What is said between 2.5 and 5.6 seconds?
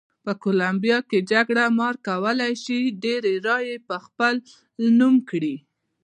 شي ډېرې رایې په خپل نوم کړي.